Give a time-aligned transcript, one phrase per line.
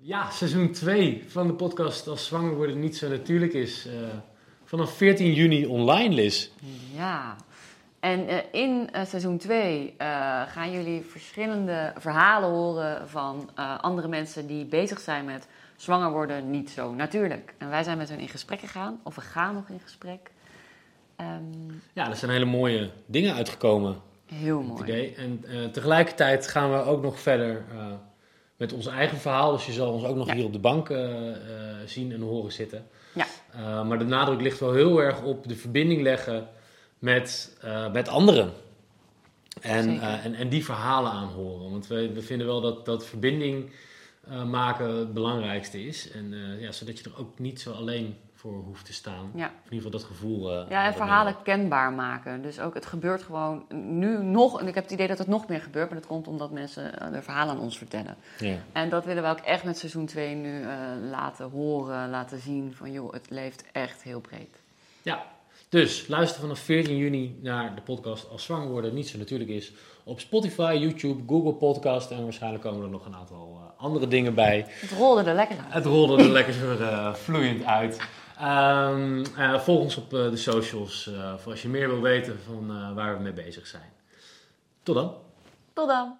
[0.00, 3.86] Ja, seizoen 2 van de podcast Als zwanger worden niet zo natuurlijk is.
[3.86, 3.92] Uh,
[4.64, 6.48] vanaf 14 juni online, Liz.
[6.94, 7.36] Ja,
[8.00, 9.94] en uh, in uh, seizoen 2
[10.48, 13.50] gaan jullie verschillende verhalen horen van
[13.80, 17.54] andere mensen die bezig zijn met zwanger worden niet zo natuurlijk.
[17.58, 20.30] En wij zijn met hen in gesprek gegaan, of we gaan nog in gesprek.
[21.20, 23.96] Um, ja, er zijn hele mooie dingen uitgekomen.
[24.26, 24.82] Heel mooi.
[24.82, 25.14] Idee.
[25.14, 27.64] En tegelijkertijd gaan we ook nog verder
[28.58, 29.52] met ons eigen verhaal.
[29.52, 31.34] Dus je zal ons ook nog hier op de bank uh, uh,
[31.86, 32.86] zien en horen zitten.
[33.12, 33.26] Ja.
[33.56, 36.48] Uh, maar de nadruk ligt wel heel erg op de verbinding leggen
[36.98, 37.56] met,
[37.92, 38.52] met anderen.
[39.60, 41.70] En, en, en die verhalen aanhoren.
[41.70, 43.70] Want we, we vinden wel dat, dat verbinding
[44.50, 46.10] maken het belangrijkste is.
[46.10, 49.30] En ja, zodat je er ook niet zo alleen voor hoeft te staan.
[49.34, 49.46] Ja.
[49.46, 50.62] in ieder geval dat gevoel.
[50.62, 52.42] Uh, ja, en verhalen kenbaar maken.
[52.42, 53.64] Dus ook het gebeurt gewoon
[53.98, 54.60] nu nog.
[54.60, 55.90] En ik heb het idee dat het nog meer gebeurt.
[55.90, 58.16] Maar dat komt omdat mensen de verhalen aan ons vertellen.
[58.38, 58.56] Ja.
[58.72, 60.64] En dat willen we ook echt met seizoen 2 nu
[61.10, 62.74] laten horen, laten zien.
[62.74, 64.60] Van joh, het leeft echt heel breed.
[65.02, 65.26] Ja,
[65.68, 69.72] dus luister vanaf 14 juni naar de podcast Als Zwanger worden niet zo natuurlijk is.
[70.04, 74.66] Op Spotify, YouTube, Google Podcast en waarschijnlijk komen er nog een aantal andere dingen bij.
[74.68, 75.72] Het rolde er lekker uit.
[75.74, 76.54] Het rolde er lekker
[77.16, 78.00] vloeiend uit.
[78.42, 82.94] Um, uh, volg ons op uh, de socials voor als je meer wil weten van
[82.94, 83.92] waar we mee bezig zijn.
[84.82, 85.14] Tot dan.
[85.72, 86.16] Tot dan.